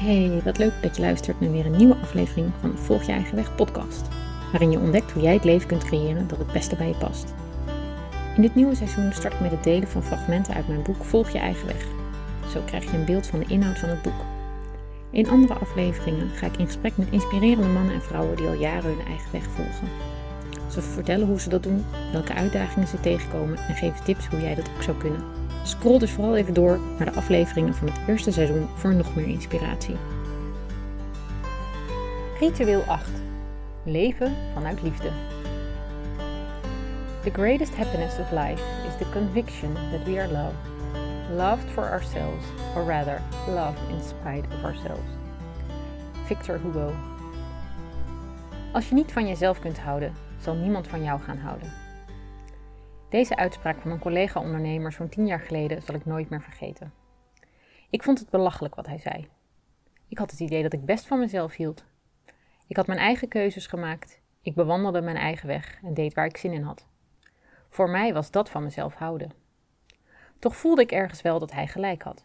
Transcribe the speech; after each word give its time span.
Hey, 0.00 0.40
wat 0.44 0.58
leuk 0.58 0.72
dat 0.82 0.96
je 0.96 1.02
luistert 1.02 1.40
naar 1.40 1.50
weer 1.50 1.66
een 1.66 1.76
nieuwe 1.76 1.96
aflevering 2.02 2.50
van 2.60 2.70
de 2.70 2.76
Volg 2.76 3.02
je 3.02 3.12
eigen 3.12 3.36
weg 3.36 3.54
podcast, 3.54 4.08
waarin 4.50 4.70
je 4.70 4.78
ontdekt 4.78 5.10
hoe 5.12 5.22
jij 5.22 5.32
het 5.32 5.44
leven 5.44 5.68
kunt 5.68 5.84
creëren 5.84 6.28
dat 6.28 6.38
het 6.38 6.52
beste 6.52 6.76
bij 6.76 6.88
je 6.88 6.94
past. 6.94 7.34
In 8.36 8.42
dit 8.42 8.54
nieuwe 8.54 8.74
seizoen 8.74 9.12
start 9.12 9.34
ik 9.34 9.40
met 9.40 9.50
het 9.50 9.64
delen 9.64 9.88
van 9.88 10.02
fragmenten 10.02 10.54
uit 10.54 10.68
mijn 10.68 10.82
boek 10.82 11.04
Volg 11.04 11.30
je 11.30 11.38
eigen 11.38 11.66
weg. 11.66 11.86
Zo 12.52 12.60
krijg 12.66 12.84
je 12.84 12.96
een 12.96 13.04
beeld 13.04 13.26
van 13.26 13.38
de 13.38 13.44
inhoud 13.48 13.78
van 13.78 13.88
het 13.88 14.02
boek. 14.02 14.24
In 15.10 15.28
andere 15.28 15.54
afleveringen 15.54 16.28
ga 16.28 16.46
ik 16.46 16.56
in 16.56 16.66
gesprek 16.66 16.96
met 16.96 17.10
inspirerende 17.10 17.68
mannen 17.68 17.94
en 17.94 18.02
vrouwen 18.02 18.36
die 18.36 18.46
al 18.46 18.54
jaren 18.54 18.96
hun 18.96 19.06
eigen 19.06 19.32
weg 19.32 19.44
volgen. 19.44 19.88
Ze 20.70 20.82
vertellen 20.82 21.26
hoe 21.26 21.40
ze 21.40 21.48
dat 21.48 21.62
doen, 21.62 21.84
welke 22.12 22.34
uitdagingen 22.34 22.88
ze 22.88 23.00
tegenkomen 23.00 23.56
en 23.56 23.74
geven 23.74 24.04
tips 24.04 24.26
hoe 24.26 24.40
jij 24.40 24.54
dat 24.54 24.70
ook 24.76 24.82
zou 24.82 24.96
kunnen. 24.96 25.24
Scroll 25.62 25.98
dus 25.98 26.10
vooral 26.10 26.36
even 26.36 26.54
door 26.54 26.80
naar 26.98 27.12
de 27.12 27.18
afleveringen 27.18 27.74
van 27.74 27.88
het 27.88 28.00
eerste 28.06 28.32
seizoen 28.32 28.68
voor 28.74 28.94
nog 28.94 29.14
meer 29.14 29.28
inspiratie. 29.28 29.96
Ritueel 32.40 32.82
8. 32.82 33.10
Leven 33.82 34.36
vanuit 34.54 34.82
liefde. 34.82 35.10
The 37.24 37.30
greatest 37.30 37.76
happiness 37.76 38.18
of 38.18 38.30
life 38.30 38.62
is 38.86 38.96
the 38.98 39.10
conviction 39.12 39.74
that 39.74 40.04
we 40.04 40.20
are 40.20 40.32
loved. 40.32 40.56
Loved 41.36 41.70
for 41.70 41.90
ourselves, 41.90 42.44
or 42.74 42.84
rather, 42.84 43.22
loved 43.46 43.80
in 43.90 44.00
spite 44.02 44.54
of 44.56 44.64
ourselves. 44.64 45.10
Victor 46.26 46.60
Hugo. 46.62 46.92
Als 48.72 48.88
je 48.88 48.94
niet 48.94 49.12
van 49.12 49.26
jezelf 49.26 49.58
kunt 49.58 49.78
houden, 49.78 50.14
zal 50.40 50.54
niemand 50.54 50.88
van 50.88 51.02
jou 51.02 51.20
gaan 51.20 51.38
houden. 51.38 51.72
Deze 53.08 53.36
uitspraak 53.36 53.80
van 53.80 53.90
een 53.90 53.98
collega-ondernemer 53.98 54.92
zo'n 54.92 55.08
tien 55.08 55.26
jaar 55.26 55.40
geleden 55.40 55.82
zal 55.82 55.94
ik 55.94 56.04
nooit 56.04 56.28
meer 56.28 56.42
vergeten. 56.42 56.92
Ik 57.90 58.02
vond 58.02 58.18
het 58.18 58.30
belachelijk 58.30 58.74
wat 58.74 58.86
hij 58.86 58.98
zei. 58.98 59.28
Ik 60.08 60.18
had 60.18 60.30
het 60.30 60.40
idee 60.40 60.62
dat 60.62 60.72
ik 60.72 60.84
best 60.84 61.06
van 61.06 61.18
mezelf 61.18 61.56
hield. 61.56 61.84
Ik 62.66 62.76
had 62.76 62.86
mijn 62.86 62.98
eigen 62.98 63.28
keuzes 63.28 63.66
gemaakt, 63.66 64.20
ik 64.42 64.54
bewandelde 64.54 65.00
mijn 65.00 65.16
eigen 65.16 65.46
weg 65.46 65.78
en 65.82 65.94
deed 65.94 66.14
waar 66.14 66.26
ik 66.26 66.36
zin 66.36 66.52
in 66.52 66.62
had. 66.62 66.86
Voor 67.68 67.90
mij 67.90 68.12
was 68.12 68.30
dat 68.30 68.50
van 68.50 68.62
mezelf 68.62 68.94
houden. 68.94 69.32
Toch 70.38 70.56
voelde 70.56 70.82
ik 70.82 70.92
ergens 70.92 71.22
wel 71.22 71.38
dat 71.38 71.52
hij 71.52 71.66
gelijk 71.66 72.02
had. 72.02 72.24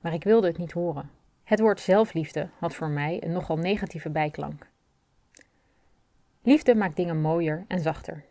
Maar 0.00 0.12
ik 0.12 0.24
wilde 0.24 0.46
het 0.46 0.58
niet 0.58 0.72
horen. 0.72 1.10
Het 1.44 1.60
woord 1.60 1.80
zelfliefde 1.80 2.48
had 2.58 2.74
voor 2.74 2.88
mij 2.88 3.24
een 3.24 3.32
nogal 3.32 3.56
negatieve 3.56 4.10
bijklank. 4.10 4.70
Liefde 6.42 6.74
maakt 6.74 6.96
dingen 6.96 7.20
mooier 7.20 7.64
en 7.68 7.80
zachter. 7.80 8.24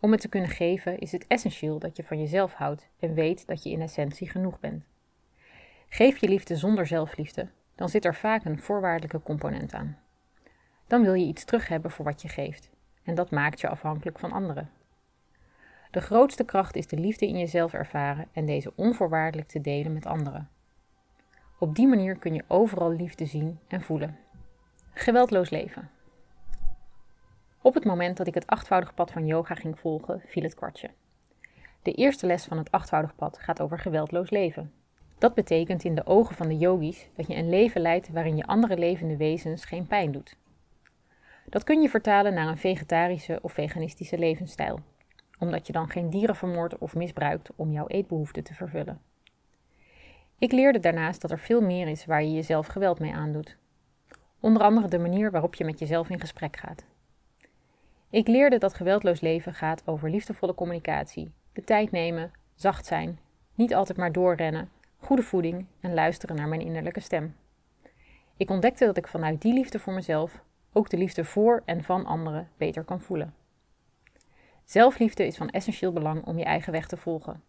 Om 0.00 0.12
het 0.12 0.20
te 0.20 0.28
kunnen 0.28 0.50
geven 0.50 0.98
is 0.98 1.12
het 1.12 1.26
essentieel 1.26 1.78
dat 1.78 1.96
je 1.96 2.04
van 2.04 2.18
jezelf 2.18 2.52
houdt 2.52 2.88
en 2.98 3.14
weet 3.14 3.46
dat 3.46 3.62
je 3.62 3.70
in 3.70 3.80
essentie 3.80 4.28
genoeg 4.28 4.60
bent. 4.60 4.84
Geef 5.88 6.16
je 6.16 6.28
liefde 6.28 6.56
zonder 6.56 6.86
zelfliefde, 6.86 7.48
dan 7.74 7.88
zit 7.88 8.04
er 8.04 8.14
vaak 8.14 8.44
een 8.44 8.60
voorwaardelijke 8.60 9.22
component 9.22 9.74
aan. 9.74 9.98
Dan 10.86 11.02
wil 11.02 11.14
je 11.14 11.26
iets 11.26 11.44
terug 11.44 11.68
hebben 11.68 11.90
voor 11.90 12.04
wat 12.04 12.22
je 12.22 12.28
geeft, 12.28 12.70
en 13.02 13.14
dat 13.14 13.30
maakt 13.30 13.60
je 13.60 13.68
afhankelijk 13.68 14.18
van 14.18 14.32
anderen. 14.32 14.70
De 15.90 16.00
grootste 16.00 16.44
kracht 16.44 16.76
is 16.76 16.86
de 16.86 16.98
liefde 16.98 17.26
in 17.26 17.38
jezelf 17.38 17.72
ervaren 17.72 18.28
en 18.32 18.46
deze 18.46 18.72
onvoorwaardelijk 18.74 19.48
te 19.48 19.60
delen 19.60 19.92
met 19.92 20.06
anderen. 20.06 20.48
Op 21.58 21.74
die 21.74 21.86
manier 21.86 22.16
kun 22.16 22.34
je 22.34 22.44
overal 22.46 22.92
liefde 22.92 23.26
zien 23.26 23.58
en 23.68 23.82
voelen. 23.82 24.18
Geweldloos 24.92 25.50
leven. 25.50 25.90
Op 27.62 27.74
het 27.74 27.84
moment 27.84 28.16
dat 28.16 28.26
ik 28.26 28.34
het 28.34 28.46
achtvoudig 28.46 28.94
pad 28.94 29.10
van 29.10 29.26
yoga 29.26 29.54
ging 29.54 29.78
volgen, 29.78 30.22
viel 30.26 30.42
het 30.42 30.54
kwartje. 30.54 30.90
De 31.82 31.92
eerste 31.92 32.26
les 32.26 32.44
van 32.44 32.58
het 32.58 32.70
achtvoudig 32.70 33.14
pad 33.14 33.38
gaat 33.38 33.60
over 33.60 33.78
geweldloos 33.78 34.30
leven. 34.30 34.72
Dat 35.18 35.34
betekent 35.34 35.84
in 35.84 35.94
de 35.94 36.06
ogen 36.06 36.34
van 36.34 36.48
de 36.48 36.58
yogis 36.58 37.08
dat 37.16 37.26
je 37.26 37.34
een 37.34 37.48
leven 37.48 37.80
leidt 37.80 38.08
waarin 38.12 38.36
je 38.36 38.46
andere 38.46 38.78
levende 38.78 39.16
wezens 39.16 39.64
geen 39.64 39.86
pijn 39.86 40.12
doet. 40.12 40.36
Dat 41.48 41.64
kun 41.64 41.80
je 41.80 41.88
vertalen 41.88 42.34
naar 42.34 42.48
een 42.48 42.58
vegetarische 42.58 43.38
of 43.42 43.52
veganistische 43.52 44.18
levensstijl, 44.18 44.80
omdat 45.38 45.66
je 45.66 45.72
dan 45.72 45.90
geen 45.90 46.10
dieren 46.10 46.36
vermoordt 46.36 46.78
of 46.78 46.94
misbruikt 46.94 47.50
om 47.56 47.72
jouw 47.72 47.86
eetbehoeften 47.86 48.44
te 48.44 48.54
vervullen. 48.54 49.00
Ik 50.38 50.52
leerde 50.52 50.78
daarnaast 50.78 51.20
dat 51.20 51.30
er 51.30 51.38
veel 51.38 51.60
meer 51.60 51.88
is 51.88 52.04
waar 52.04 52.22
je 52.22 52.32
jezelf 52.32 52.66
geweld 52.66 52.98
mee 52.98 53.12
aandoet. 53.12 53.56
Onder 54.40 54.62
andere 54.62 54.88
de 54.88 54.98
manier 54.98 55.30
waarop 55.30 55.54
je 55.54 55.64
met 55.64 55.78
jezelf 55.78 56.08
in 56.08 56.20
gesprek 56.20 56.56
gaat. 56.56 56.84
Ik 58.12 58.28
leerde 58.28 58.58
dat 58.58 58.74
geweldloos 58.74 59.20
leven 59.20 59.54
gaat 59.54 59.82
over 59.86 60.10
liefdevolle 60.10 60.54
communicatie, 60.54 61.32
de 61.52 61.64
tijd 61.64 61.90
nemen, 61.90 62.32
zacht 62.54 62.86
zijn, 62.86 63.18
niet 63.54 63.74
altijd 63.74 63.98
maar 63.98 64.12
doorrennen, 64.12 64.70
goede 64.98 65.22
voeding 65.22 65.66
en 65.80 65.94
luisteren 65.94 66.36
naar 66.36 66.48
mijn 66.48 66.60
innerlijke 66.60 67.00
stem. 67.00 67.36
Ik 68.36 68.50
ontdekte 68.50 68.84
dat 68.84 68.96
ik 68.96 69.08
vanuit 69.08 69.42
die 69.42 69.52
liefde 69.52 69.78
voor 69.78 69.92
mezelf 69.92 70.42
ook 70.72 70.90
de 70.90 70.96
liefde 70.96 71.24
voor 71.24 71.62
en 71.64 71.84
van 71.84 72.06
anderen 72.06 72.48
beter 72.56 72.84
kan 72.84 73.00
voelen. 73.00 73.34
Zelfliefde 74.64 75.26
is 75.26 75.36
van 75.36 75.50
essentieel 75.50 75.92
belang 75.92 76.24
om 76.24 76.38
je 76.38 76.44
eigen 76.44 76.72
weg 76.72 76.86
te 76.86 76.96
volgen, 76.96 77.42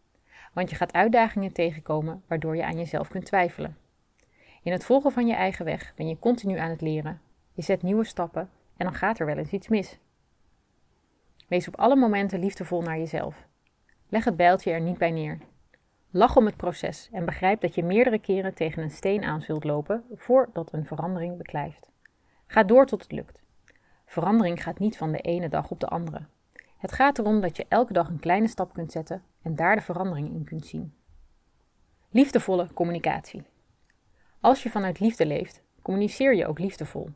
want 0.54 0.70
je 0.70 0.76
gaat 0.76 0.94
uitdagingen 0.94 1.54
tegenkomen 1.54 2.24
waardoor 2.28 2.56
je 2.56 2.66
aan 2.66 2.78
jezelf 2.78 3.08
kunt 3.08 3.26
twijfelen. 3.26 3.78
In 4.62 4.72
het 4.72 4.86
volgen 4.86 5.12
van 5.12 5.28
je 5.28 5.36
eigen 5.36 5.66
weg 5.66 5.94
ben 5.96 6.08
je 6.08 6.20
continu 6.20 6.58
aan 6.58 6.70
het 6.70 6.82
leren, 6.82 7.22
je 7.54 7.62
zet 7.62 7.82
nieuwe 7.82 8.04
stappen 8.04 8.50
en 8.78 8.86
dan 8.86 8.96
gaat 8.96 9.20
er 9.20 9.26
wel 9.26 9.38
eens 9.38 9.52
iets 9.52 9.68
mis. 9.68 10.00
Wees 11.48 11.68
op 11.68 11.76
alle 11.80 11.96
momenten 11.96 12.40
liefdevol 12.40 12.82
naar 12.82 12.98
jezelf. 12.98 13.48
Leg 14.10 14.26
het 14.26 14.36
bijltje 14.36 14.72
er 14.72 14.82
niet 14.82 14.98
bij 14.98 15.12
neer. 15.12 15.38
Lach 16.10 16.36
om 16.36 16.46
het 16.46 16.58
proces 16.58 17.10
en 17.12 17.26
begrijp 17.26 17.62
dat 17.62 17.76
je 17.76 17.84
meerdere 17.84 18.20
keren 18.20 18.54
tegen 18.54 18.84
een 18.84 18.92
steen 18.92 19.24
aan 19.24 19.42
zult 19.42 19.64
lopen 19.64 20.04
voordat 20.16 20.74
een 20.74 20.86
verandering 20.86 21.38
beklijft. 21.38 21.92
Ga 22.48 22.64
door 22.64 22.86
tot 22.86 23.02
het 23.02 23.12
lukt. 23.12 23.42
Verandering 24.06 24.64
gaat 24.64 24.80
niet 24.80 24.98
van 24.98 25.12
de 25.12 25.20
ene 25.20 25.50
dag 25.50 25.72
op 25.72 25.80
de 25.80 25.88
andere. 25.88 26.26
Het 26.78 26.92
gaat 26.92 27.20
erom 27.20 27.42
dat 27.42 27.58
je 27.58 27.66
elke 27.70 27.94
dag 27.94 28.08
een 28.08 28.20
kleine 28.20 28.48
stap 28.48 28.74
kunt 28.74 28.92
zetten 28.92 29.24
en 29.42 29.56
daar 29.56 29.76
de 29.76 29.82
verandering 29.82 30.28
in 30.28 30.44
kunt 30.44 30.66
zien. 30.66 30.94
Liefdevolle 32.10 32.74
communicatie. 32.74 33.44
Als 34.40 34.64
je 34.64 34.70
vanuit 34.70 35.00
liefde 35.00 35.26
leeft, 35.26 35.62
communiceer 35.82 36.36
je 36.36 36.48
ook 36.48 36.60
liefdevol. 36.60 37.10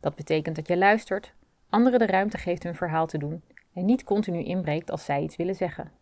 Dat 0.00 0.14
betekent 0.14 0.56
dat 0.56 0.68
je 0.68 0.76
luistert, 0.76 1.32
anderen 1.68 1.98
de 1.98 2.06
ruimte 2.06 2.38
geeft 2.38 2.62
hun 2.62 2.74
verhaal 2.74 3.06
te 3.06 3.18
doen 3.18 3.42
en 3.72 3.84
niet 3.84 4.04
continu 4.04 4.42
inbreekt 4.42 4.90
als 4.90 5.04
zij 5.04 5.22
iets 5.22 5.36
willen 5.36 5.54
zeggen. 5.54 5.92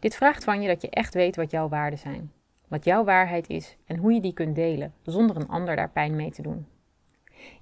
Dit 0.00 0.14
vraagt 0.14 0.44
van 0.44 0.62
je 0.62 0.68
dat 0.68 0.82
je 0.82 0.90
echt 0.90 1.14
weet 1.14 1.36
wat 1.36 1.50
jouw 1.50 1.68
waarden 1.68 1.98
zijn, 1.98 2.32
wat 2.68 2.84
jouw 2.84 3.04
waarheid 3.04 3.48
is 3.48 3.76
en 3.86 3.96
hoe 3.96 4.12
je 4.12 4.20
die 4.20 4.32
kunt 4.32 4.54
delen 4.54 4.94
zonder 5.02 5.36
een 5.36 5.48
ander 5.48 5.76
daar 5.76 5.90
pijn 5.90 6.16
mee 6.16 6.30
te 6.30 6.42
doen. 6.42 6.66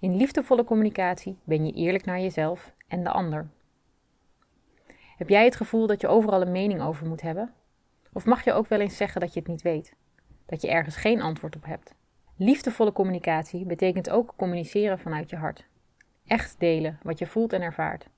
In 0.00 0.16
liefdevolle 0.16 0.64
communicatie 0.64 1.38
ben 1.44 1.66
je 1.66 1.72
eerlijk 1.72 2.04
naar 2.04 2.20
jezelf 2.20 2.74
en 2.88 3.04
de 3.04 3.10
ander. 3.10 3.48
Heb 5.16 5.28
jij 5.28 5.44
het 5.44 5.56
gevoel 5.56 5.86
dat 5.86 6.00
je 6.00 6.08
overal 6.08 6.42
een 6.42 6.52
mening 6.52 6.82
over 6.82 7.06
moet 7.06 7.20
hebben? 7.20 7.52
Of 8.12 8.24
mag 8.24 8.44
je 8.44 8.52
ook 8.52 8.66
wel 8.66 8.80
eens 8.80 8.96
zeggen 8.96 9.20
dat 9.20 9.32
je 9.32 9.40
het 9.40 9.48
niet 9.48 9.62
weet? 9.62 9.94
Dat 10.46 10.62
je 10.62 10.68
ergens 10.68 10.96
geen 10.96 11.22
antwoord 11.22 11.56
op 11.56 11.64
hebt? 11.64 11.94
Liefdevolle 12.36 12.92
communicatie 12.92 13.66
betekent 13.66 14.10
ook 14.10 14.32
communiceren 14.36 14.98
vanuit 14.98 15.30
je 15.30 15.36
hart. 15.36 15.66
Echt 16.26 16.60
delen 16.60 16.98
wat 17.02 17.18
je 17.18 17.26
voelt 17.26 17.52
en 17.52 17.62
ervaart. 17.62 18.08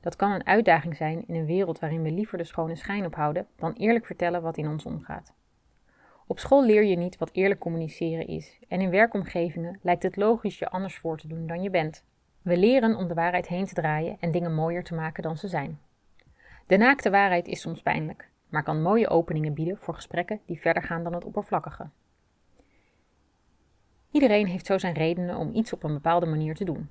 Dat 0.00 0.16
kan 0.16 0.30
een 0.30 0.46
uitdaging 0.46 0.96
zijn 0.96 1.24
in 1.26 1.34
een 1.34 1.46
wereld 1.46 1.78
waarin 1.78 2.02
we 2.02 2.10
liever 2.10 2.38
de 2.38 2.44
schone 2.44 2.76
schijn 2.76 3.06
ophouden 3.06 3.46
dan 3.56 3.72
eerlijk 3.72 4.06
vertellen 4.06 4.42
wat 4.42 4.56
in 4.56 4.68
ons 4.68 4.86
omgaat. 4.86 5.32
Op 6.26 6.38
school 6.38 6.64
leer 6.64 6.84
je 6.84 6.96
niet 6.96 7.18
wat 7.18 7.30
eerlijk 7.32 7.60
communiceren 7.60 8.26
is 8.26 8.58
en 8.68 8.80
in 8.80 8.90
werkomgevingen 8.90 9.78
lijkt 9.82 10.02
het 10.02 10.16
logisch 10.16 10.58
je 10.58 10.68
anders 10.68 10.98
voor 10.98 11.18
te 11.18 11.28
doen 11.28 11.46
dan 11.46 11.62
je 11.62 11.70
bent. 11.70 12.04
We 12.42 12.56
leren 12.56 12.96
om 12.96 13.08
de 13.08 13.14
waarheid 13.14 13.46
heen 13.46 13.66
te 13.66 13.74
draaien 13.74 14.16
en 14.20 14.30
dingen 14.30 14.54
mooier 14.54 14.84
te 14.84 14.94
maken 14.94 15.22
dan 15.22 15.36
ze 15.36 15.48
zijn. 15.48 15.78
De 16.66 16.76
naakte 16.76 17.10
waarheid 17.10 17.46
is 17.46 17.60
soms 17.60 17.82
pijnlijk, 17.82 18.28
maar 18.48 18.62
kan 18.62 18.82
mooie 18.82 19.08
openingen 19.08 19.54
bieden 19.54 19.78
voor 19.78 19.94
gesprekken 19.94 20.40
die 20.46 20.60
verder 20.60 20.82
gaan 20.82 21.04
dan 21.04 21.14
het 21.14 21.24
oppervlakkige. 21.24 21.88
Iedereen 24.10 24.46
heeft 24.46 24.66
zo 24.66 24.78
zijn 24.78 24.94
redenen 24.94 25.36
om 25.36 25.54
iets 25.54 25.72
op 25.72 25.82
een 25.82 25.92
bepaalde 25.92 26.26
manier 26.26 26.54
te 26.54 26.64
doen. 26.64 26.88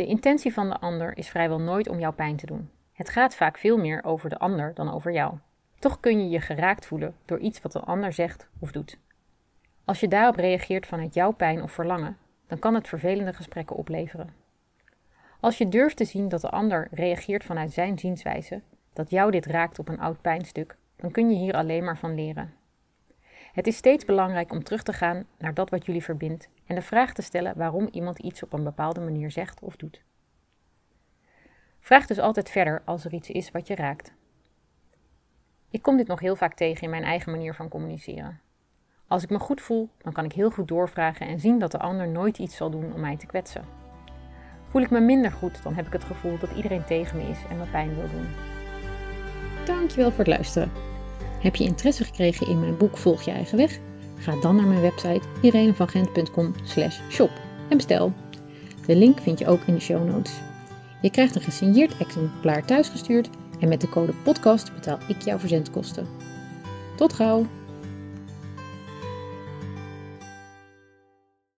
De 0.00 0.06
intentie 0.06 0.52
van 0.52 0.68
de 0.68 0.78
ander 0.78 1.16
is 1.16 1.28
vrijwel 1.28 1.60
nooit 1.60 1.88
om 1.88 1.98
jou 1.98 2.14
pijn 2.14 2.36
te 2.36 2.46
doen. 2.46 2.70
Het 2.92 3.08
gaat 3.08 3.34
vaak 3.34 3.58
veel 3.58 3.78
meer 3.78 4.04
over 4.04 4.30
de 4.30 4.38
ander 4.38 4.74
dan 4.74 4.92
over 4.92 5.12
jou. 5.12 5.34
Toch 5.78 6.00
kun 6.00 6.20
je 6.20 6.28
je 6.28 6.40
geraakt 6.40 6.86
voelen 6.86 7.14
door 7.24 7.38
iets 7.38 7.60
wat 7.60 7.72
de 7.72 7.80
ander 7.80 8.12
zegt 8.12 8.48
of 8.58 8.72
doet. 8.72 8.98
Als 9.84 10.00
je 10.00 10.08
daarop 10.08 10.36
reageert 10.36 10.86
vanuit 10.86 11.14
jouw 11.14 11.30
pijn 11.30 11.62
of 11.62 11.72
verlangen, 11.72 12.16
dan 12.46 12.58
kan 12.58 12.74
het 12.74 12.88
vervelende 12.88 13.32
gesprekken 13.32 13.76
opleveren. 13.76 14.34
Als 15.40 15.58
je 15.58 15.68
durft 15.68 15.96
te 15.96 16.04
zien 16.04 16.28
dat 16.28 16.40
de 16.40 16.50
ander 16.50 16.88
reageert 16.90 17.44
vanuit 17.44 17.72
zijn 17.72 17.98
zienswijze, 17.98 18.62
dat 18.92 19.10
jou 19.10 19.30
dit 19.30 19.46
raakt 19.46 19.78
op 19.78 19.88
een 19.88 20.00
oud 20.00 20.20
pijnstuk, 20.20 20.76
dan 20.96 21.10
kun 21.10 21.30
je 21.30 21.36
hier 21.36 21.54
alleen 21.54 21.84
maar 21.84 21.98
van 21.98 22.14
leren. 22.14 22.54
Het 23.52 23.66
is 23.66 23.76
steeds 23.76 24.04
belangrijk 24.04 24.52
om 24.52 24.62
terug 24.62 24.82
te 24.82 24.92
gaan 24.92 25.26
naar 25.38 25.54
dat 25.54 25.70
wat 25.70 25.86
jullie 25.86 26.04
verbindt 26.04 26.48
en 26.66 26.74
de 26.74 26.82
vraag 26.82 27.12
te 27.12 27.22
stellen 27.22 27.56
waarom 27.56 27.88
iemand 27.90 28.18
iets 28.18 28.42
op 28.42 28.52
een 28.52 28.64
bepaalde 28.64 29.00
manier 29.00 29.30
zegt 29.30 29.60
of 29.60 29.76
doet. 29.76 30.02
Vraag 31.80 32.06
dus 32.06 32.18
altijd 32.18 32.50
verder 32.50 32.82
als 32.84 33.04
er 33.04 33.12
iets 33.12 33.30
is 33.30 33.50
wat 33.50 33.66
je 33.66 33.74
raakt. 33.74 34.12
Ik 35.70 35.82
kom 35.82 35.96
dit 35.96 36.06
nog 36.06 36.20
heel 36.20 36.36
vaak 36.36 36.54
tegen 36.54 36.82
in 36.82 36.90
mijn 36.90 37.04
eigen 37.04 37.32
manier 37.32 37.54
van 37.54 37.68
communiceren. 37.68 38.40
Als 39.06 39.22
ik 39.22 39.30
me 39.30 39.38
goed 39.38 39.60
voel, 39.60 39.88
dan 39.98 40.12
kan 40.12 40.24
ik 40.24 40.32
heel 40.32 40.50
goed 40.50 40.68
doorvragen 40.68 41.26
en 41.26 41.40
zien 41.40 41.58
dat 41.58 41.70
de 41.70 41.78
ander 41.78 42.08
nooit 42.08 42.38
iets 42.38 42.56
zal 42.56 42.70
doen 42.70 42.92
om 42.92 43.00
mij 43.00 43.16
te 43.16 43.26
kwetsen. 43.26 43.64
Voel 44.68 44.82
ik 44.82 44.90
me 44.90 45.00
minder 45.00 45.32
goed, 45.32 45.62
dan 45.62 45.74
heb 45.74 45.86
ik 45.86 45.92
het 45.92 46.04
gevoel 46.04 46.38
dat 46.38 46.50
iedereen 46.50 46.84
tegen 46.84 47.16
me 47.16 47.22
is 47.22 47.38
en 47.50 47.58
me 47.58 47.64
pijn 47.64 47.94
wil 47.94 48.08
doen. 48.10 48.28
Dankjewel 49.64 50.10
voor 50.10 50.18
het 50.18 50.26
luisteren. 50.26 50.89
Heb 51.40 51.56
je 51.56 51.64
interesse 51.64 52.04
gekregen 52.04 52.46
in 52.46 52.60
mijn 52.60 52.76
boek 52.76 52.96
Volg 52.96 53.22
je 53.22 53.30
eigen 53.30 53.56
weg? 53.56 53.78
Ga 54.16 54.40
dan 54.40 54.56
naar 54.56 54.66
mijn 54.66 54.80
website 54.80 55.26
irenevangent.com 55.42 56.54
shop 57.10 57.30
en 57.68 57.76
bestel. 57.76 58.12
De 58.86 58.96
link 58.96 59.20
vind 59.20 59.38
je 59.38 59.46
ook 59.46 59.60
in 59.66 59.74
de 59.74 59.80
show 59.80 60.08
notes. 60.08 60.32
Je 61.02 61.10
krijgt 61.10 61.34
een 61.34 61.42
gesigneerd 61.42 61.96
exemplaar 61.96 62.64
thuisgestuurd 62.64 63.28
en 63.60 63.68
met 63.68 63.80
de 63.80 63.88
code 63.88 64.12
podcast 64.22 64.74
betaal 64.74 64.98
ik 65.08 65.22
jouw 65.22 65.38
verzendkosten. 65.38 66.06
Tot 66.96 67.12
gauw! 67.12 67.46